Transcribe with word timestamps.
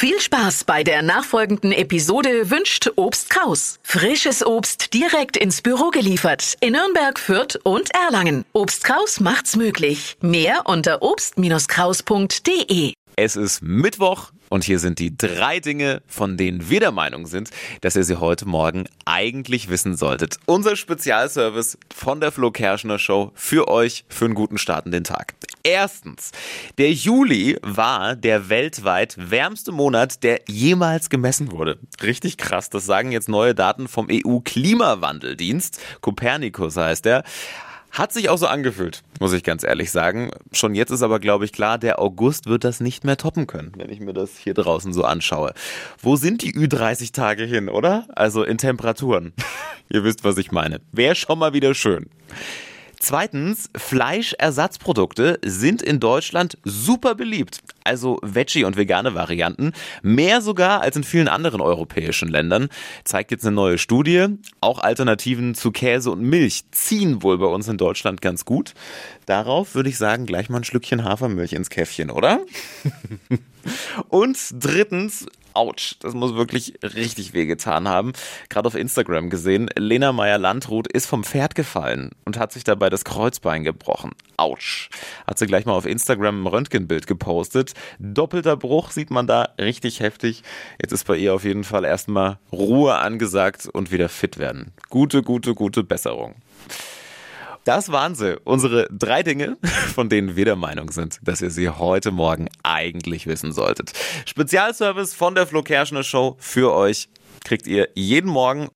Viel 0.00 0.20
Spaß 0.20 0.62
bei 0.62 0.84
der 0.84 1.02
nachfolgenden 1.02 1.72
Episode 1.72 2.50
wünscht 2.50 2.88
Obst 2.94 3.30
Kraus. 3.30 3.80
Frisches 3.82 4.46
Obst 4.46 4.94
direkt 4.94 5.36
ins 5.36 5.60
Büro 5.60 5.90
geliefert 5.90 6.54
in 6.60 6.74
Nürnberg, 6.74 7.18
Fürth 7.18 7.58
und 7.64 7.92
Erlangen. 7.92 8.44
Obst 8.52 8.84
Kraus 8.84 9.18
macht's 9.18 9.56
möglich. 9.56 10.16
Mehr 10.20 10.66
unter 10.66 11.02
obst-kraus.de. 11.02 12.92
Es 13.16 13.34
ist 13.34 13.60
Mittwoch 13.60 14.30
und 14.50 14.62
hier 14.62 14.78
sind 14.78 15.00
die 15.00 15.18
drei 15.18 15.58
Dinge, 15.58 16.00
von 16.06 16.36
denen 16.36 16.70
wir 16.70 16.78
der 16.78 16.92
Meinung 16.92 17.26
sind, 17.26 17.50
dass 17.80 17.96
ihr 17.96 18.04
sie 18.04 18.20
heute 18.20 18.46
Morgen 18.46 18.84
eigentlich 19.04 19.68
wissen 19.68 19.96
solltet. 19.96 20.36
Unser 20.46 20.76
Spezialservice 20.76 21.76
von 21.92 22.20
der 22.20 22.30
Flo 22.30 22.52
Kerschner 22.52 23.00
Show 23.00 23.32
für 23.34 23.66
euch 23.66 24.04
für 24.08 24.26
einen 24.26 24.34
guten 24.34 24.58
Start 24.58 24.86
in 24.86 24.92
den 24.92 25.02
Tag. 25.02 25.34
Erstens, 25.68 26.30
der 26.78 26.90
Juli 26.94 27.58
war 27.60 28.16
der 28.16 28.48
weltweit 28.48 29.16
wärmste 29.18 29.70
Monat, 29.70 30.22
der 30.22 30.40
jemals 30.48 31.10
gemessen 31.10 31.52
wurde. 31.52 31.78
Richtig 32.02 32.38
krass, 32.38 32.70
das 32.70 32.86
sagen 32.86 33.12
jetzt 33.12 33.28
neue 33.28 33.54
Daten 33.54 33.86
vom 33.86 34.08
EU-Klimawandeldienst. 34.10 35.78
Copernicus 36.00 36.78
heißt 36.78 37.04
er. 37.04 37.22
Hat 37.90 38.14
sich 38.14 38.30
auch 38.30 38.38
so 38.38 38.46
angefühlt, 38.46 39.02
muss 39.20 39.34
ich 39.34 39.42
ganz 39.42 39.62
ehrlich 39.62 39.90
sagen. 39.90 40.30
Schon 40.52 40.74
jetzt 40.74 40.90
ist 40.90 41.02
aber, 41.02 41.20
glaube 41.20 41.44
ich, 41.44 41.52
klar, 41.52 41.76
der 41.76 42.00
August 42.00 42.46
wird 42.46 42.64
das 42.64 42.80
nicht 42.80 43.04
mehr 43.04 43.18
toppen 43.18 43.46
können, 43.46 43.72
wenn 43.76 43.90
ich 43.90 44.00
mir 44.00 44.14
das 44.14 44.38
hier 44.38 44.54
draußen 44.54 44.94
so 44.94 45.04
anschaue. 45.04 45.52
Wo 46.00 46.16
sind 46.16 46.40
die 46.40 46.54
Ü30-Tage 46.54 47.44
hin, 47.44 47.68
oder? 47.68 48.06
Also 48.14 48.42
in 48.42 48.56
Temperaturen. 48.56 49.34
Ihr 49.90 50.02
wisst, 50.02 50.24
was 50.24 50.38
ich 50.38 50.50
meine. 50.50 50.80
Wäre 50.92 51.14
schon 51.14 51.38
mal 51.38 51.52
wieder 51.52 51.74
schön. 51.74 52.08
Zweitens, 53.00 53.70
Fleischersatzprodukte 53.76 55.38
sind 55.44 55.82
in 55.82 56.00
Deutschland 56.00 56.58
super 56.64 57.14
beliebt. 57.14 57.60
Also 57.84 58.18
Veggie- 58.22 58.64
und 58.64 58.76
vegane 58.76 59.14
Varianten. 59.14 59.72
Mehr 60.02 60.42
sogar 60.42 60.82
als 60.82 60.96
in 60.96 61.04
vielen 61.04 61.28
anderen 61.28 61.60
europäischen 61.60 62.28
Ländern. 62.28 62.68
Zeigt 63.04 63.30
jetzt 63.30 63.46
eine 63.46 63.54
neue 63.54 63.78
Studie. 63.78 64.26
Auch 64.60 64.80
Alternativen 64.80 65.54
zu 65.54 65.70
Käse 65.70 66.10
und 66.10 66.20
Milch 66.20 66.64
ziehen 66.72 67.22
wohl 67.22 67.38
bei 67.38 67.46
uns 67.46 67.68
in 67.68 67.78
Deutschland 67.78 68.20
ganz 68.20 68.44
gut. 68.44 68.74
Darauf 69.26 69.74
würde 69.74 69.88
ich 69.88 69.96
sagen, 69.96 70.26
gleich 70.26 70.48
mal 70.48 70.58
ein 70.58 70.64
Schlückchen 70.64 71.04
Hafermilch 71.04 71.52
ins 71.52 71.70
Käffchen, 71.70 72.10
oder? 72.10 72.40
und 74.08 74.38
drittens, 74.52 75.26
ouch, 75.58 75.96
das 76.00 76.14
muss 76.14 76.34
wirklich 76.34 76.74
richtig 76.82 77.34
wehgetan 77.34 77.88
haben. 77.88 78.12
Gerade 78.48 78.68
auf 78.68 78.74
Instagram 78.74 79.28
gesehen, 79.28 79.68
Lena 79.76 80.12
Meyer-Landrut 80.12 80.90
ist 80.90 81.06
vom 81.06 81.24
Pferd 81.24 81.54
gefallen 81.54 82.10
und 82.24 82.38
hat 82.38 82.52
sich 82.52 82.64
dabei 82.64 82.88
das 82.90 83.04
Kreuzbein 83.04 83.64
gebrochen. 83.64 84.12
Ouch. 84.36 84.88
Hat 85.26 85.38
sie 85.38 85.46
gleich 85.46 85.66
mal 85.66 85.72
auf 85.72 85.86
Instagram 85.86 86.44
ein 86.44 86.46
Röntgenbild 86.46 87.06
gepostet. 87.06 87.74
Doppelter 87.98 88.56
Bruch 88.56 88.92
sieht 88.92 89.10
man 89.10 89.26
da, 89.26 89.48
richtig 89.58 90.00
heftig. 90.00 90.42
Jetzt 90.80 90.92
ist 90.92 91.06
bei 91.06 91.16
ihr 91.16 91.34
auf 91.34 91.44
jeden 91.44 91.64
Fall 91.64 91.84
erstmal 91.84 92.38
Ruhe 92.52 92.94
angesagt 92.94 93.68
und 93.72 93.90
wieder 93.90 94.08
fit 94.08 94.38
werden. 94.38 94.72
Gute, 94.88 95.22
gute, 95.22 95.54
gute 95.54 95.82
Besserung. 95.82 96.36
Das 97.68 97.92
waren 97.92 98.14
sie, 98.14 98.40
unsere 98.44 98.88
drei 98.90 99.22
Dinge, 99.22 99.58
von 99.94 100.08
denen 100.08 100.36
wir 100.36 100.46
der 100.46 100.56
Meinung 100.56 100.90
sind, 100.90 101.18
dass 101.20 101.42
ihr 101.42 101.50
sie 101.50 101.68
heute 101.68 102.12
Morgen 102.12 102.48
eigentlich 102.62 103.26
wissen 103.26 103.52
solltet. 103.52 103.92
Spezialservice 104.24 105.12
von 105.12 105.34
der 105.34 105.46
Flo 105.46 105.62
Kerschner 105.62 106.02
Show 106.02 106.36
für 106.38 106.72
euch 106.72 107.10
kriegt 107.44 107.66
ihr 107.66 107.90
jeden 107.94 108.30
Morgen 108.30 108.66